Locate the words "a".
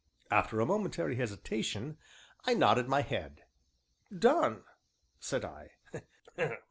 0.59-0.65